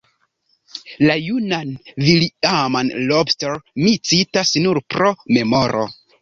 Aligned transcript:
La 1.09 1.17
junan 1.25 1.73
Villiam 2.05 2.79
Lobster 3.11 3.53
mi 3.85 3.93
citas 4.13 4.55
nur 4.65 4.81
pro 4.95 5.13
memoro. 5.39 5.87